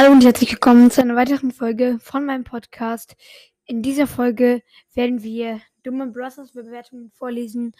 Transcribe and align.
Hallo 0.00 0.12
und 0.12 0.24
herzlich 0.24 0.52
willkommen 0.52 0.90
zu 0.90 1.02
einer 1.02 1.14
weiteren 1.14 1.50
Folge 1.50 1.98
von 2.00 2.24
meinem 2.24 2.42
Podcast. 2.42 3.16
In 3.66 3.82
dieser 3.82 4.06
Folge 4.06 4.62
werden 4.94 5.22
wir 5.22 5.60
dumme 5.82 6.06
Brothers 6.06 6.52
Bewertungen 6.52 7.10
vorlesen 7.10 7.74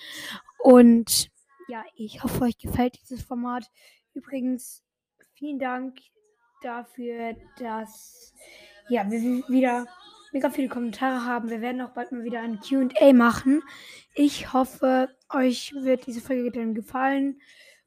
und 0.59 1.31
ja, 1.69 1.83
ich 1.95 2.23
hoffe, 2.23 2.43
euch 2.45 2.59
gefällt 2.59 3.01
dieses 3.01 3.23
Format. 3.23 3.71
Übrigens, 4.13 4.85
vielen 5.33 5.59
Dank 5.59 5.99
dafür, 6.61 7.37
dass 7.59 8.35
ja, 8.91 9.11
wir 9.11 9.19
wieder 9.49 9.87
mega 10.31 10.51
viele 10.51 10.69
Kommentare 10.69 11.25
haben. 11.25 11.49
Wir 11.49 11.63
werden 11.63 11.81
auch 11.81 11.95
bald 11.95 12.13
mal 12.13 12.23
wieder 12.23 12.43
ein 12.43 12.61
Q&A 12.61 13.15
machen. 13.15 13.63
Ich 14.15 14.53
hoffe, 14.53 15.09
euch 15.31 15.73
wird 15.75 16.07
diese 16.07 16.21
Folge 16.21 16.51
dann 16.51 16.75
gefallen 16.75 17.41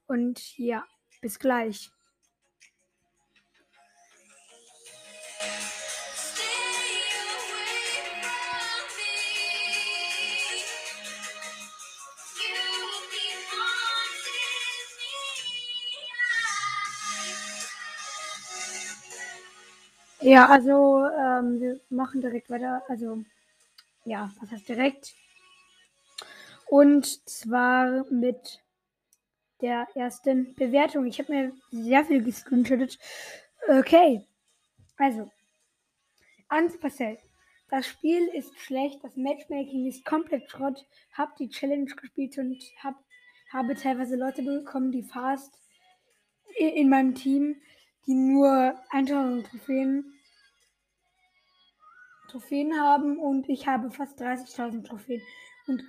und 0.08 0.58
ja, 0.58 0.84
bis 1.22 1.38
gleich. 1.38 1.92
Ja, 20.24 20.48
also 20.48 21.06
ähm, 21.06 21.60
wir 21.60 21.80
machen 21.90 22.22
direkt 22.22 22.50
weiter. 22.50 22.82
Also 22.88 23.24
ja, 24.06 24.32
was 24.40 24.52
heißt 24.52 24.70
direkt? 24.70 25.14
Und 26.68 27.06
zwar 27.30 28.06
mit 28.10 28.62
der 29.62 29.86
ersten 29.96 30.56
Bewertung. 30.56 31.06
Ich 31.08 31.20
habe 31.20 31.34
mir 31.34 31.52
sehr 31.72 32.06
viel 32.06 32.24
gescreenshottet. 32.24 32.98
Okay, 33.68 34.26
also 34.98 35.30
Anspacell. 36.48 37.18
Das 37.70 37.86
Spiel 37.88 38.28
ist 38.28 38.58
schlecht, 38.60 39.04
das 39.04 39.18
Matchmaking 39.18 39.88
ist 39.88 40.06
komplett 40.06 40.50
Schrott. 40.50 40.86
Hab 41.14 41.36
die 41.36 41.50
Challenge 41.50 41.86
gespielt 41.96 42.38
und 42.38 42.64
hab, 42.82 42.96
habe 43.52 43.76
teilweise 43.76 44.16
Leute 44.16 44.42
bekommen, 44.42 44.92
die 44.94 45.04
fast 45.04 45.60
in 46.58 46.88
meinem 46.88 47.14
Team, 47.14 47.58
die 48.06 48.14
nur 48.14 48.76
1000 48.92 49.48
Trophäen 49.48 50.14
Trophäen 52.34 52.74
haben 52.74 53.20
und 53.20 53.48
ich 53.48 53.68
habe 53.68 53.92
fast 53.92 54.20
30.000 54.20 54.84
Trophäen 54.86 55.22
und, 55.68 55.84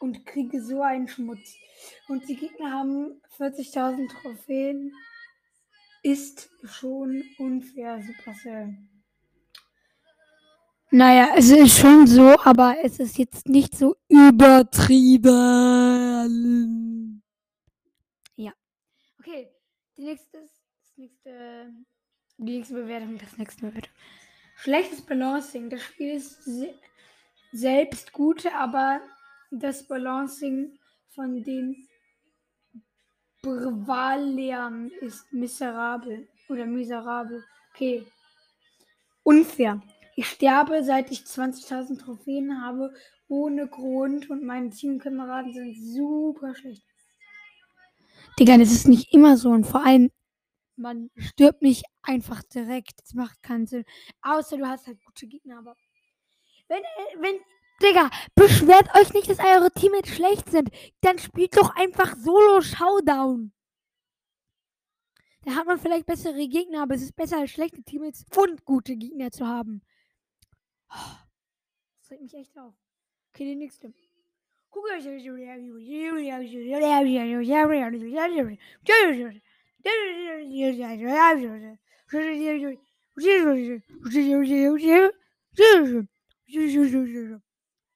und 0.00 0.26
kriege 0.26 0.60
so 0.60 0.82
einen 0.82 1.06
Schmutz. 1.06 1.54
Und 2.08 2.28
die 2.28 2.34
Gegner 2.34 2.72
haben 2.72 3.22
40.000 3.38 4.10
Trophäen. 4.20 4.92
Ist 6.02 6.50
schon 6.64 7.22
unfair, 7.38 8.02
Supercell. 8.02 8.76
Naja, 10.90 11.34
es 11.36 11.50
ist 11.50 11.78
schon 11.78 12.08
so, 12.08 12.36
aber 12.42 12.74
es 12.82 12.98
ist 12.98 13.16
jetzt 13.16 13.46
nicht 13.46 13.76
so 13.76 13.94
übertrieben. 14.08 15.30
Ja. 18.34 18.52
Okay, 19.20 19.52
die 19.96 20.02
nächste, 20.02 20.40
das 20.40 20.59
nächste, 21.00 21.72
die 22.36 22.58
nächste 22.58 22.74
Bewertung, 22.74 23.18
das 23.18 23.38
nächste 23.38 23.66
Bewertung. 23.66 23.92
Schlechtes 24.56 25.00
Balancing. 25.00 25.70
Das 25.70 25.82
Spiel 25.82 26.14
ist 26.14 26.44
se 26.44 26.74
selbst 27.52 28.12
gut, 28.12 28.46
aber 28.54 29.00
das 29.50 29.86
Balancing 29.88 30.78
von 31.08 31.42
den 31.42 31.88
Bravalian 33.42 34.90
ist 35.00 35.32
miserabel. 35.32 36.28
Oder 36.48 36.66
miserabel. 36.66 37.42
Okay. 37.74 38.06
Unfair. 39.22 39.82
Ich 40.16 40.28
sterbe, 40.28 40.84
seit 40.84 41.10
ich 41.10 41.20
20.000 41.20 41.98
Trophäen 41.98 42.62
habe, 42.62 42.92
ohne 43.28 43.66
Grund 43.68 44.28
und 44.28 44.44
meine 44.44 44.70
Teamkameraden 44.70 45.52
sind 45.52 45.74
super 45.74 46.54
schlecht. 46.54 46.84
Digga, 48.38 48.58
das 48.58 48.72
ist 48.72 48.86
nicht 48.86 49.14
immer 49.14 49.36
so 49.36 49.50
und 49.50 49.64
vor 49.64 49.84
allem 49.84 50.10
man 50.80 51.10
stirbt 51.16 51.62
nicht 51.62 51.84
einfach 52.02 52.42
direkt. 52.42 53.00
Das 53.02 53.14
macht 53.14 53.42
keinen 53.42 53.66
Sinn. 53.66 53.84
Außer 54.22 54.56
du 54.56 54.66
hast 54.66 54.86
halt 54.86 55.02
gute 55.04 55.26
Gegner, 55.26 55.58
aber. 55.58 55.76
Wenn, 56.68 56.82
wenn, 57.18 57.36
Digga, 57.82 58.10
beschwert 58.34 58.94
euch 58.96 59.12
nicht, 59.12 59.28
dass 59.28 59.38
eure 59.38 59.70
Teammates 59.70 60.14
schlecht 60.14 60.50
sind. 60.50 60.70
Dann 61.00 61.18
spielt 61.18 61.56
doch 61.56 61.74
einfach 61.76 62.16
Solo 62.16 62.60
Showdown. 62.60 63.52
Da 65.42 65.54
hat 65.54 65.66
man 65.66 65.78
vielleicht 65.78 66.06
bessere 66.06 66.46
Gegner, 66.48 66.82
aber 66.82 66.94
es 66.94 67.02
ist 67.02 67.16
besser 67.16 67.38
als 67.38 67.50
schlechte 67.50 67.82
Teammates 67.82 68.24
und 68.36 68.64
gute 68.64 68.96
Gegner 68.96 69.30
zu 69.30 69.46
haben. 69.46 69.82
Das 70.88 72.10
regt 72.10 72.22
mich 72.22 72.34
echt 72.34 72.58
auf. 72.58 72.74
Okay, 73.32 73.44
die 73.44 73.56
nächste. 73.56 73.94
Guckt 74.70 74.90
euch 74.90 75.06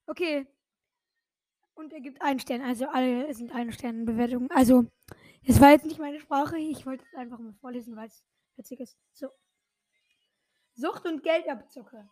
Okay. 0.06 0.46
Und 1.74 1.92
er 1.92 2.00
gibt 2.00 2.22
einen 2.22 2.38
Stern. 2.38 2.62
Also 2.62 2.86
alle 2.86 3.32
sind 3.34 3.52
eine 3.52 3.72
Sternbewertung. 3.72 4.50
Also, 4.50 4.86
es 5.42 5.60
war 5.60 5.70
jetzt 5.70 5.86
nicht 5.86 5.98
meine 5.98 6.20
Sprache. 6.20 6.58
Ich 6.58 6.86
wollte 6.86 7.04
es 7.04 7.18
einfach 7.18 7.38
mal 7.38 7.54
vorlesen, 7.54 7.96
weil 7.96 8.06
es 8.06 8.24
witzig 8.56 8.80
ist. 8.80 8.96
So. 9.12 9.28
Sucht 10.74 11.04
und 11.06 11.22
Geldabzocke. 11.22 12.08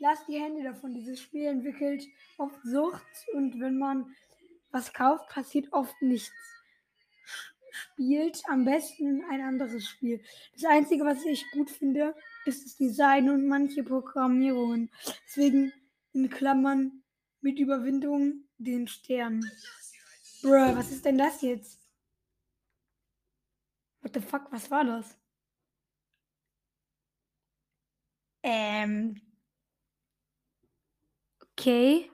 Lasst 0.00 0.28
die 0.28 0.40
Hände 0.40 0.62
davon. 0.62 0.94
Dieses 0.94 1.20
Spiel 1.20 1.46
entwickelt 1.46 2.04
oft 2.38 2.60
Sucht 2.64 3.26
und 3.34 3.60
wenn 3.60 3.78
man 3.78 4.14
was 4.70 4.92
kauft, 4.92 5.28
passiert 5.28 5.72
oft 5.72 5.94
nichts 6.02 6.57
spielt 7.78 8.42
am 8.48 8.64
besten 8.64 9.24
ein 9.30 9.40
anderes 9.40 9.86
Spiel. 9.86 10.22
Das 10.54 10.64
Einzige, 10.64 11.04
was 11.04 11.24
ich 11.24 11.44
gut 11.52 11.70
finde, 11.70 12.14
ist 12.44 12.64
das 12.64 12.76
Design 12.76 13.28
und 13.30 13.46
manche 13.46 13.82
Programmierungen. 13.82 14.90
Deswegen 15.26 15.72
in 16.12 16.28
Klammern 16.28 17.02
mit 17.40 17.58
Überwindung 17.58 18.44
den 18.58 18.88
Stern. 18.88 19.44
Bruh, 20.42 20.76
was 20.76 20.90
ist 20.90 21.04
denn 21.04 21.18
das 21.18 21.42
jetzt? 21.42 21.80
What 24.00 24.14
the 24.14 24.20
fuck, 24.20 24.50
was 24.50 24.70
war 24.70 24.84
das? 24.84 25.16
Ähm. 28.42 29.20
Okay. 31.40 32.10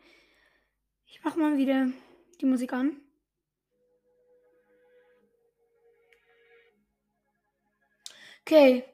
Ich 1.06 1.22
mach 1.22 1.36
mal 1.36 1.56
wieder 1.56 1.88
die 2.40 2.46
Musik 2.46 2.72
an. 2.72 3.03
Okay. 8.46 8.84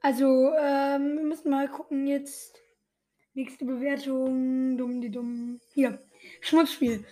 Also, 0.00 0.52
ähm, 0.58 1.16
wir 1.18 1.24
müssen 1.24 1.50
mal 1.50 1.68
gucken 1.68 2.06
jetzt. 2.06 2.58
Nächste 3.34 3.66
Bewertung. 3.66 4.78
Dumm, 4.78 5.02
die 5.02 5.10
dumm. 5.10 5.60
Hier. 5.74 6.02
Schmutzspiel. 6.40 7.04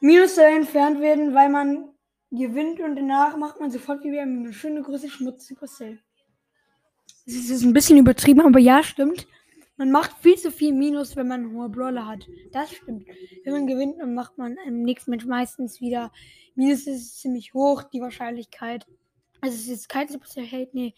Minus 0.00 0.34
soll 0.34 0.44
entfernt 0.44 1.00
werden, 1.00 1.34
weil 1.34 1.48
man 1.48 1.94
gewinnt 2.30 2.78
und 2.80 2.96
danach 2.96 3.38
macht 3.38 3.58
man 3.58 3.70
sofort 3.70 4.04
wieder 4.04 4.20
eine 4.22 4.52
schöne 4.52 4.82
große 4.82 5.08
Schmutz 5.08 5.46
Supercell. 5.46 5.98
Das 7.24 7.34
ist 7.34 7.62
ein 7.62 7.72
bisschen 7.72 7.96
übertrieben, 7.96 8.42
aber 8.42 8.58
ja, 8.58 8.82
stimmt. 8.82 9.26
Man 9.78 9.90
macht 9.90 10.12
viel 10.20 10.36
zu 10.36 10.50
viel 10.52 10.74
Minus, 10.74 11.16
wenn 11.16 11.28
man 11.28 11.52
hohe 11.52 11.70
Brawler 11.70 12.06
hat. 12.06 12.28
Das 12.52 12.70
stimmt. 12.70 13.06
Wenn 13.44 13.52
man 13.54 13.66
gewinnt, 13.66 13.98
dann 13.98 14.14
macht 14.14 14.36
man 14.36 14.58
im 14.66 14.82
nächsten 14.82 15.10
Match 15.10 15.24
meistens 15.24 15.80
wieder 15.80 16.12
Minus 16.54 16.86
ist 16.86 17.18
ziemlich 17.18 17.54
hoch, 17.54 17.82
die 17.84 18.02
Wahrscheinlichkeit. 18.02 18.86
Also 19.40 19.56
es 19.56 19.68
ist 19.68 19.88
kein 19.88 20.08
Supercell 20.08 20.46
Hate, 20.46 20.70
nee. 20.72 20.94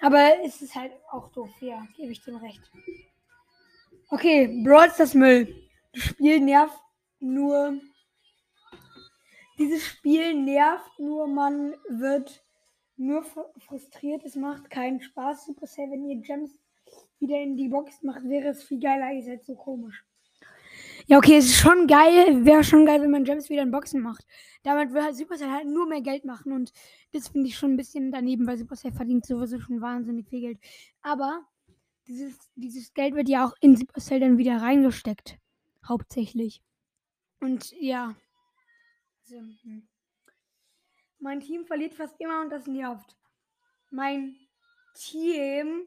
Aber 0.00 0.44
es 0.44 0.60
ist 0.60 0.74
halt 0.74 0.92
auch 1.10 1.28
doof, 1.32 1.50
ja, 1.60 1.86
gebe 1.96 2.12
ich 2.12 2.22
dem 2.22 2.36
recht. 2.36 2.60
Okay, 4.10 4.62
Brawl 4.64 4.86
ist 4.86 5.00
das 5.00 5.14
Müll. 5.14 5.68
Das 5.92 6.04
Spiel 6.04 6.40
nervt 6.40 6.78
nur. 7.18 7.80
Dieses 9.58 9.84
Spiel 9.84 10.34
nervt 10.34 10.98
nur, 10.98 11.26
man 11.26 11.74
wird 11.88 12.44
nur 12.96 13.24
frustriert. 13.58 14.24
Es 14.24 14.36
macht 14.36 14.70
keinen 14.70 15.00
Spaß. 15.00 15.46
Supercell, 15.46 15.90
wenn 15.90 16.08
ihr 16.08 16.20
Gems 16.20 16.56
wieder 17.18 17.40
in 17.40 17.56
die 17.56 17.68
Box 17.68 18.02
macht, 18.02 18.22
wäre 18.24 18.48
es 18.48 18.64
viel 18.64 18.80
geiler. 18.80 19.12
Ihr 19.12 19.24
seid 19.24 19.44
so 19.44 19.56
komisch. 19.56 20.05
Ja, 21.08 21.18
okay, 21.18 21.36
es 21.36 21.46
ist 21.46 21.56
schon 21.56 21.86
geil. 21.86 22.44
Wäre 22.44 22.64
schon 22.64 22.84
geil, 22.84 23.00
wenn 23.00 23.12
man 23.12 23.22
Gems 23.22 23.48
wieder 23.48 23.62
in 23.62 23.70
Boxen 23.70 24.02
macht. 24.02 24.26
Damit 24.64 24.90
würde 24.90 25.04
halt 25.04 25.16
Supercell 25.16 25.50
halt 25.50 25.66
nur 25.66 25.86
mehr 25.86 26.00
Geld 26.00 26.24
machen. 26.24 26.52
Und 26.52 26.72
das 27.12 27.28
finde 27.28 27.48
ich 27.48 27.56
schon 27.56 27.72
ein 27.74 27.76
bisschen 27.76 28.10
daneben, 28.10 28.46
weil 28.46 28.58
Supercell 28.58 28.92
verdient 28.92 29.24
sowieso 29.24 29.60
schon 29.60 29.80
wahnsinnig 29.80 30.28
viel 30.28 30.40
Geld. 30.40 30.58
Aber 31.02 31.46
dieses, 32.08 32.50
dieses 32.56 32.92
Geld 32.92 33.14
wird 33.14 33.28
ja 33.28 33.46
auch 33.46 33.54
in 33.60 33.76
Supercell 33.76 34.18
dann 34.18 34.36
wieder 34.36 34.60
reingesteckt. 34.60 35.38
Hauptsächlich. 35.86 36.60
Und 37.40 37.72
ja. 37.80 38.16
Also, 39.22 39.36
hm. 39.62 39.86
Mein 41.20 41.40
Team 41.40 41.64
verliert 41.64 41.94
fast 41.94 42.20
immer 42.20 42.42
und 42.42 42.50
das 42.50 42.66
nervt. 42.66 43.16
Mein 43.90 44.36
Team 44.94 45.86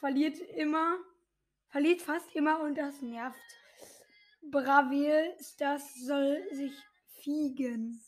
verliert 0.00 0.38
immer, 0.56 0.96
verliert 1.70 2.02
fast 2.02 2.34
immer 2.34 2.60
und 2.60 2.76
das 2.76 3.00
nervt. 3.00 3.38
Bravil, 4.42 5.34
das 5.58 5.94
soll 5.94 6.42
sich 6.52 6.72
fiegen. 7.22 8.00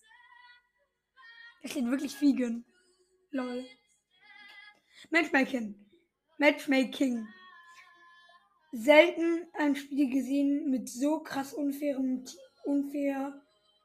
Es 1.63 1.71
steht 1.71 1.87
wirklich 1.87 2.15
fiegen. 2.15 2.65
Lol. 3.31 3.65
Matchmaking. 5.11 5.75
Matchmaking. 6.39 7.29
Selten 8.73 9.47
ein 9.53 9.77
Spiel 9.77 10.11
gesehen 10.11 10.71
mit 10.71 10.89
so 10.89 11.21
krass 11.21 11.53
unfairen, 11.53 12.25
unfair, 12.65 13.43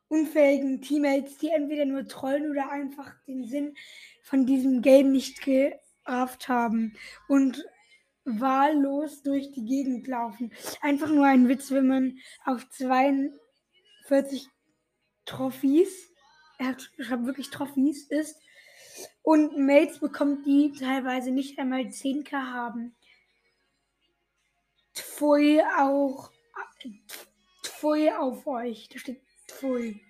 unfähigen 0.07 0.81
Teammates, 0.81 1.37
die 1.37 1.49
entweder 1.49 1.85
nur 1.85 2.07
trollen 2.07 2.49
oder 2.49 2.71
einfach 2.71 3.13
den 3.27 3.45
Sinn 3.45 3.75
von 4.23 4.45
diesem 4.45 4.81
Game 4.81 5.11
nicht 5.11 5.41
gerafft 5.41 6.47
haben 6.47 6.95
und 7.27 7.65
wahllos 8.27 9.23
durch 9.23 9.51
die 9.51 9.65
Gegend 9.65 10.07
laufen. 10.07 10.51
Einfach 10.81 11.09
nur 11.09 11.25
ein 11.25 11.47
Witz, 11.47 11.71
wenn 11.71 11.87
man 11.87 12.19
auf 12.45 12.69
42 12.69 14.47
Trophys, 15.25 16.11
er 16.59 16.67
hat 16.67 16.89
wirklich 17.25 17.49
Trophys, 17.49 18.07
ist 18.07 18.35
und 19.21 19.57
Mates 19.57 19.99
bekommt, 19.99 20.45
die 20.45 20.71
teilweise 20.71 21.31
nicht 21.31 21.57
einmal 21.59 21.81
10k 21.81 22.31
haben. 22.31 22.95
Tfui 24.93 25.61
auch. 25.77 26.31
Tfui 27.63 28.09
auf 28.11 28.47
euch. 28.47 28.89
Da 28.89 28.99
steht 28.99 29.21
Tfui. 29.47 30.01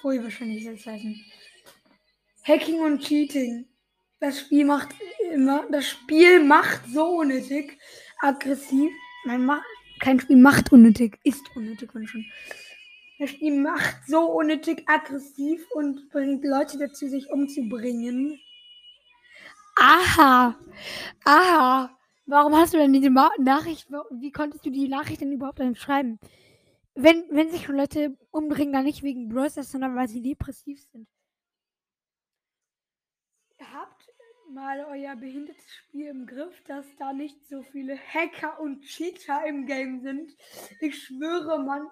Tfui 0.00 0.22
wahrscheinlich 0.22 0.64
soll 0.64 0.74
es 0.74 0.86
heißen. 0.86 1.24
Hacking 2.44 2.80
und 2.80 3.00
Cheating. 3.00 3.71
Das 4.22 4.38
Spiel 4.38 4.64
macht 4.64 4.94
immer. 5.32 5.66
Das 5.72 5.84
Spiel 5.84 6.44
macht 6.44 6.82
so 6.86 7.18
unnötig. 7.18 7.76
Aggressiv. 8.20 8.92
Nein, 9.24 9.44
macht, 9.44 9.66
kein 9.98 10.20
Spiel 10.20 10.36
macht 10.36 10.70
unnötig. 10.70 11.18
Ist 11.24 11.44
unnötig, 11.56 11.92
wenn 11.92 12.06
schon. 12.06 12.24
Das 13.18 13.30
Spiel 13.30 13.60
macht 13.60 14.06
so 14.06 14.20
unnötig 14.20 14.84
aggressiv 14.86 15.66
und 15.72 16.08
bringt 16.10 16.44
Leute 16.44 16.78
dazu, 16.78 17.08
sich 17.08 17.30
umzubringen. 17.30 18.38
Aha. 19.74 20.56
Aha. 21.24 21.98
Warum 22.24 22.54
hast 22.54 22.74
du 22.74 22.78
denn 22.78 22.92
diese 22.92 23.10
Nachricht, 23.10 23.88
wie 24.12 24.30
konntest 24.30 24.64
du 24.64 24.70
die 24.70 24.86
Nachricht 24.86 25.20
denn 25.20 25.32
überhaupt 25.32 25.58
dann 25.58 25.74
schreiben? 25.74 26.20
Wenn, 26.94 27.24
wenn 27.30 27.50
sich 27.50 27.66
Leute 27.66 28.16
umbringen, 28.30 28.72
dann 28.72 28.84
nicht 28.84 29.02
wegen 29.02 29.28
Browsers, 29.28 29.72
sondern 29.72 29.96
weil 29.96 30.06
sie 30.06 30.22
depressiv 30.22 30.80
sind. 30.92 31.08
Ihr 33.58 33.72
habt 33.72 34.12
mal 34.52 34.84
euer 34.90 35.16
behindertes 35.16 35.72
Spiel 35.72 36.08
im 36.08 36.26
Griff, 36.26 36.62
dass 36.64 36.86
da 36.96 37.12
nicht 37.12 37.46
so 37.48 37.62
viele 37.62 37.96
Hacker 37.96 38.60
und 38.60 38.82
Cheater 38.82 39.46
im 39.46 39.66
Game 39.66 40.00
sind. 40.00 40.32
Ich 40.80 41.02
schwöre, 41.02 41.62
man, 41.62 41.88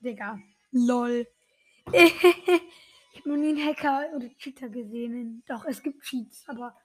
Digga. 0.00 0.38
Lol. 0.72 1.26
ich 1.92 2.24
habe 2.24 3.28
noch 3.28 3.36
nie 3.36 3.50
einen 3.50 3.66
Hacker 3.66 4.10
oder 4.14 4.28
Cheater 4.38 4.68
gesehen. 4.68 5.42
Doch, 5.46 5.64
es 5.64 5.82
gibt 5.82 6.02
Cheats, 6.02 6.44
aber 6.48 6.76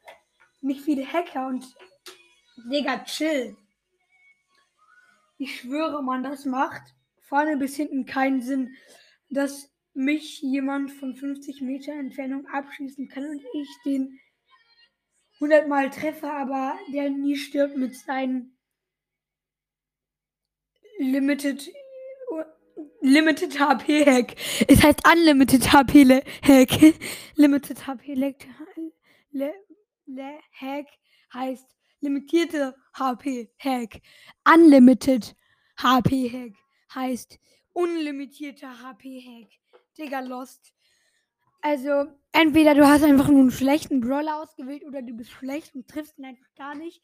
nicht 0.61 0.81
viele 0.81 1.05
Hacker 1.05 1.47
und. 1.47 1.65
Digga, 2.71 3.03
chill. 3.03 3.55
Ich 5.37 5.61
schwöre, 5.61 6.01
man, 6.01 6.23
das 6.23 6.45
macht 6.45 6.95
vorne 7.27 7.57
bis 7.57 7.75
hinten 7.75 8.05
keinen 8.05 8.41
Sinn, 8.41 8.75
dass 9.29 9.71
mich 9.93 10.41
jemand 10.41 10.91
von 10.91 11.15
50 11.15 11.61
Meter 11.61 11.93
Entfernung 11.93 12.47
abschießen 12.47 13.09
kann 13.09 13.25
und 13.25 13.43
ich 13.53 13.69
den 13.85 14.19
100 15.39 15.67
Mal 15.67 15.89
treffe, 15.89 16.31
aber 16.31 16.77
der 16.91 17.09
nie 17.09 17.35
stirbt 17.35 17.77
mit 17.77 17.95
seinen 17.95 18.57
Limited 20.99 21.69
Limited 23.01 23.59
HP 23.59 24.05
Hack. 24.05 24.35
Es 24.67 24.83
heißt 24.83 25.07
Unlimited 25.07 25.71
HP 25.71 26.23
Hack. 26.41 26.95
Limited 27.35 27.87
HP 27.87 28.15
Le, 29.31 29.53
Hack 30.51 30.87
heißt 31.33 31.75
limitierte 32.01 32.75
HP 32.93 33.49
Hack. 33.59 34.01
Unlimited 34.45 35.35
HP 35.77 36.29
Hack 36.29 36.53
heißt 36.93 37.39
unlimitierter 37.73 38.81
HP 38.81 39.21
Hack. 39.21 39.49
Digga, 39.97 40.19
Lost. 40.21 40.73
Also, 41.61 42.07
entweder 42.31 42.75
du 42.75 42.87
hast 42.87 43.03
einfach 43.03 43.27
nur 43.27 43.41
einen 43.41 43.51
schlechten 43.51 43.99
Brawler 43.99 44.41
ausgewählt 44.41 44.83
oder 44.85 45.01
du 45.01 45.13
bist 45.13 45.31
schlecht 45.31 45.75
und 45.75 45.87
triffst 45.87 46.17
ihn 46.17 46.25
einfach 46.25 46.47
gar 46.55 46.75
nicht. 46.75 47.01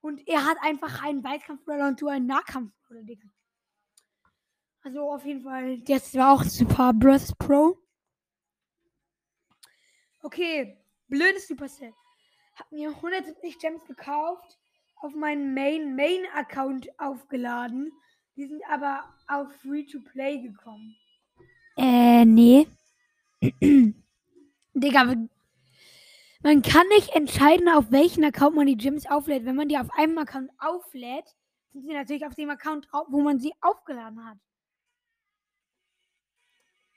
Und 0.00 0.26
er 0.28 0.44
hat 0.44 0.58
einfach 0.62 1.02
einen 1.02 1.24
Weitkampf-Brawler 1.24 1.88
und 1.88 2.00
du 2.00 2.08
einen 2.08 2.26
Nahkampf-Brawler, 2.26 3.04
Digga. 3.04 3.28
Also 4.82 5.00
auf 5.10 5.24
jeden 5.24 5.42
Fall, 5.42 5.78
das 5.80 6.14
war 6.14 6.34
auch 6.34 6.44
Super 6.44 6.92
Bros 6.92 7.32
Pro. 7.38 7.78
Okay, 10.22 10.76
blödes 11.08 11.48
Supercell. 11.48 11.94
Hab 12.56 12.70
mir 12.70 12.90
170 12.90 13.58
Gems 13.58 13.82
gekauft, 13.86 14.58
auf 14.96 15.14
meinen 15.14 15.54
Main 15.54 15.96
Main 15.96 16.26
Account 16.34 16.88
aufgeladen. 16.98 17.90
Die 18.36 18.46
sind 18.46 18.62
aber 18.70 19.04
auf 19.26 19.50
Free 19.62 19.84
to 19.84 20.00
Play 20.00 20.42
gekommen. 20.42 20.94
Äh, 21.76 22.24
nee. 22.24 22.66
Digga, 24.74 25.04
man 26.42 26.62
kann 26.62 26.86
nicht 26.88 27.10
entscheiden, 27.14 27.68
auf 27.68 27.90
welchen 27.90 28.24
Account 28.24 28.56
man 28.56 28.66
die 28.66 28.76
Gems 28.76 29.06
auflädt. 29.06 29.44
Wenn 29.44 29.56
man 29.56 29.68
die 29.68 29.78
auf 29.78 29.90
einem 29.96 30.18
Account 30.18 30.50
auflädt, 30.58 31.34
sind 31.72 31.82
sie 31.82 31.92
natürlich 31.92 32.26
auf 32.26 32.34
dem 32.34 32.50
Account, 32.50 32.86
wo 33.08 33.20
man 33.20 33.38
sie 33.38 33.52
aufgeladen 33.60 34.24
hat. 34.24 34.38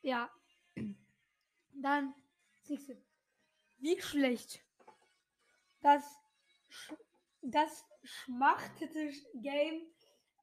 Ja. 0.01 0.29
Dann 1.73 2.13
siehst 2.63 2.89
du, 2.89 3.01
wie 3.79 3.99
schlecht 4.01 4.63
das, 5.81 6.03
das 7.41 7.85
schmachtete 8.03 9.11
Game, 9.35 9.81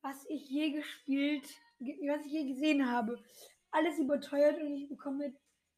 was 0.02 0.24
ich 0.28 0.48
je 0.48 0.70
gespielt, 0.70 1.44
was 1.78 2.24
ich 2.26 2.32
je 2.32 2.48
gesehen 2.48 2.90
habe. 2.90 3.22
Alles 3.70 3.98
überteuert 3.98 4.60
und 4.60 4.74
ich 4.74 4.88
bekomme 4.88 5.34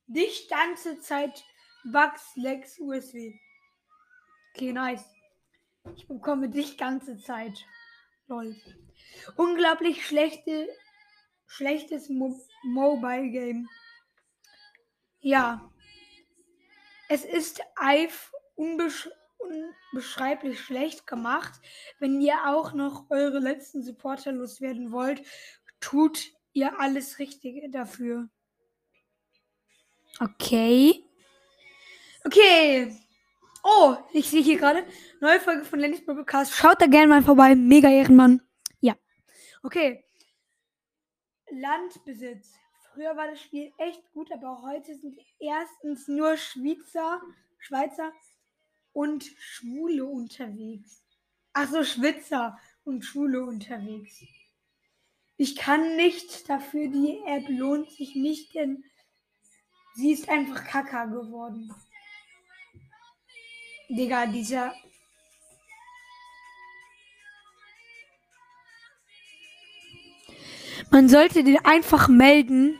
dich 0.06 0.48
ganze 0.48 1.00
Zeit 1.00 1.44
Bugs, 1.84 2.34
Lex, 2.36 2.78
USW. 2.78 3.38
Okay, 4.54 4.72
nice. 4.72 5.04
Ich 5.94 6.08
bekomme 6.08 6.48
dich 6.48 6.76
ganze 6.78 7.18
Zeit. 7.18 7.64
Lol. 8.26 8.56
Unglaublich 9.36 10.04
schlechte 10.04 10.68
schlechtes 11.46 12.08
Mo 12.08 12.38
Mobile 12.64 13.30
Game. 13.30 13.68
Ja. 15.20 15.70
Es 17.08 17.24
ist 17.24 17.60
Eif 17.76 18.32
unbesch 18.56 19.08
unbeschreiblich 19.38 20.60
schlecht 20.60 21.06
gemacht. 21.06 21.60
Wenn 21.98 22.20
ihr 22.20 22.46
auch 22.46 22.72
noch 22.72 23.10
eure 23.10 23.38
letzten 23.38 23.82
Supporter 23.82 24.32
loswerden 24.32 24.90
wollt, 24.92 25.22
tut 25.80 26.32
ihr 26.52 26.80
alles 26.80 27.18
Richtige 27.18 27.70
dafür. 27.70 28.28
Okay. 30.20 31.04
Okay. 32.24 32.96
Oh, 33.62 33.96
ich 34.12 34.30
sehe 34.30 34.42
hier 34.42 34.56
gerade 34.56 34.86
neue 35.20 35.40
Folge 35.40 35.64
von 35.64 35.78
Lennys 35.78 36.04
Podcast. 36.04 36.54
Schaut 36.54 36.80
da 36.80 36.86
gerne 36.86 37.08
mal 37.08 37.22
vorbei. 37.22 37.54
Mega 37.54 37.90
Ehrenmann. 37.90 38.40
Ja. 38.80 38.94
Okay. 39.62 40.04
Landbesitz. 41.50 42.54
Früher 42.94 43.14
war 43.16 43.28
das 43.28 43.42
Spiel 43.42 43.72
echt 43.76 44.10
gut, 44.12 44.32
aber 44.32 44.62
heute 44.62 44.94
sind 44.94 45.18
erstens 45.38 46.08
nur 46.08 46.36
Schweizer, 46.38 47.20
Schweizer 47.58 48.12
und 48.92 49.24
Schwule 49.38 50.06
unterwegs. 50.06 51.02
Achso, 51.52 51.84
Schwitzer 51.84 52.58
und 52.84 53.04
Schwule 53.04 53.44
unterwegs. 53.44 54.22
Ich 55.36 55.56
kann 55.56 55.96
nicht 55.96 56.48
dafür, 56.48 56.88
die 56.88 57.20
App 57.26 57.44
lohnt 57.48 57.90
sich 57.90 58.14
nicht, 58.14 58.54
denn 58.54 58.84
sie 59.96 60.12
ist 60.12 60.28
einfach 60.28 60.64
kacker 60.64 61.06
geworden. 61.06 61.74
Digga, 63.88 64.26
dieser 64.26 64.74
Man 70.90 71.08
sollte 71.08 71.42
den 71.42 71.58
einfach 71.64 72.08
melden. 72.08 72.78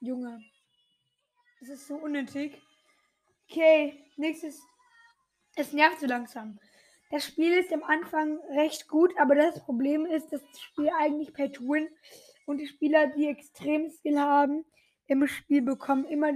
Junge. 0.00 0.44
Das 1.60 1.70
ist 1.70 1.86
so 1.88 1.94
unnötig. 1.94 2.60
Okay, 3.50 4.04
nächstes. 4.16 4.62
Es 5.56 5.72
nervt 5.72 6.00
so 6.00 6.06
langsam. 6.06 6.58
Das 7.10 7.24
Spiel 7.24 7.52
ist 7.54 7.72
am 7.72 7.82
Anfang 7.82 8.38
recht 8.50 8.88
gut, 8.88 9.16
aber 9.18 9.34
das 9.34 9.64
Problem 9.64 10.04
ist, 10.04 10.32
dass 10.32 10.42
das 10.42 10.60
Spiel 10.60 10.90
eigentlich 10.98 11.32
Pay 11.32 11.52
to 11.52 11.62
Win 11.62 11.88
und 12.46 12.58
die 12.58 12.66
Spieler, 12.66 13.06
die 13.08 13.28
extrem 13.28 13.88
Skill 13.88 14.18
haben, 14.18 14.64
im 15.06 15.26
Spiel 15.26 15.62
bekommen 15.62 16.04
immer 16.04 16.32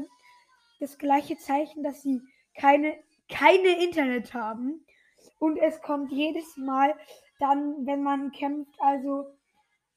das 0.80 0.98
gleiche 0.98 1.36
Zeichen, 1.38 1.82
dass 1.82 2.02
sie 2.02 2.20
keine, 2.54 2.98
keine 3.28 3.82
Internet 3.84 4.34
haben. 4.34 4.84
Und 5.38 5.56
es 5.58 5.80
kommt 5.82 6.12
jedes 6.12 6.56
Mal 6.56 6.94
dann, 7.38 7.86
wenn 7.86 8.02
man 8.02 8.32
kämpft. 8.32 8.74
Also 8.80 9.26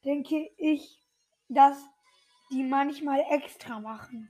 denke 0.06 0.50
ich, 0.58 1.00
dass 1.50 1.78
die 2.51 2.63
manchmal 2.63 3.24
extra 3.30 3.80
machen. 3.80 4.28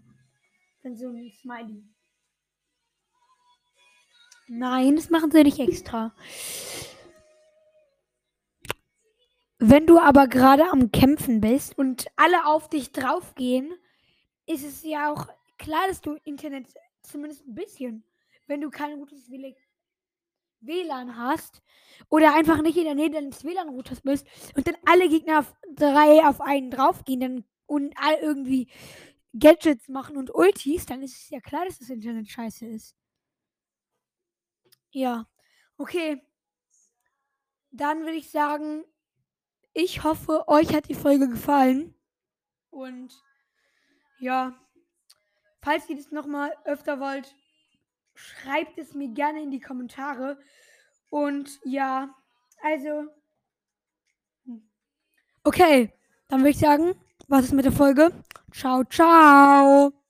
Wenn 0.81 0.97
so 0.97 1.07
ein 1.07 1.31
Smiley. 1.41 1.83
Nein, 4.47 4.95
das 4.95 5.09
machen 5.09 5.31
sie 5.31 5.43
nicht 5.43 5.59
extra. 5.59 6.13
Wenn 9.59 9.85
du 9.85 9.99
aber 9.99 10.27
gerade 10.27 10.71
am 10.71 10.91
Kämpfen 10.91 11.39
bist 11.39 11.77
und 11.77 12.07
alle 12.15 12.47
auf 12.47 12.67
dich 12.67 12.91
draufgehen, 12.91 13.71
ist 14.45 14.63
es 14.63 14.83
ja 14.83 15.11
auch 15.11 15.27
klar, 15.57 15.87
dass 15.87 16.01
du 16.01 16.15
Internet 16.23 16.67
zumindest 17.01 17.45
ein 17.47 17.55
bisschen, 17.55 18.03
wenn 18.47 18.61
du 18.61 18.69
kein 18.69 18.99
gutes 18.99 19.29
WLAN 20.61 21.17
hast 21.17 21.61
oder 22.09 22.33
einfach 22.35 22.61
nicht 22.61 22.77
in 22.77 22.85
der 22.85 22.95
Nähe 22.95 23.09
deines 23.09 23.43
WLAN-Routers 23.43 24.01
bist 24.01 24.27
und 24.55 24.67
dann 24.67 24.77
alle 24.85 25.09
Gegner 25.09 25.39
auf 25.39 25.53
drei 25.75 26.27
auf 26.27 26.41
einen 26.41 26.71
draufgehen 26.71 27.19
dann, 27.19 27.45
und 27.65 27.93
all 27.95 28.15
irgendwie 28.15 28.69
Gadgets 29.33 29.87
machen 29.87 30.17
und 30.17 30.33
Ultis, 30.33 30.85
dann 30.85 31.01
ist 31.01 31.17
es 31.17 31.29
ja 31.29 31.39
klar, 31.39 31.65
dass 31.65 31.79
das 31.79 31.89
Internet 31.89 32.29
scheiße 32.29 32.65
ist. 32.65 32.95
Ja, 34.91 35.25
okay. 35.77 36.21
Dann 37.71 38.01
würde 38.01 38.17
ich 38.17 38.29
sagen, 38.29 38.83
ich 39.73 40.03
hoffe, 40.03 40.47
euch 40.49 40.73
hat 40.73 40.89
die 40.89 40.95
Folge 40.95 41.29
gefallen. 41.29 41.95
Und 42.69 43.23
ja, 44.21 44.53
falls 45.61 45.89
ihr 45.89 45.97
das 45.97 46.11
nochmal 46.11 46.55
öfter 46.65 46.99
wollt, 46.99 47.35
schreibt 48.13 48.77
es 48.77 48.93
mir 48.93 49.09
gerne 49.09 49.41
in 49.41 49.51
die 49.51 49.59
Kommentare. 49.59 50.37
Und 51.09 51.59
ja, 51.65 52.15
also. 52.61 53.07
Okay, 55.43 55.91
dann 56.27 56.41
würde 56.41 56.51
ich 56.51 56.59
sagen, 56.59 56.93
was 57.27 57.45
ist 57.45 57.53
mit 57.53 57.65
der 57.65 57.71
Folge? 57.71 58.11
Ciao, 58.51 58.83
ciao. 58.83 60.00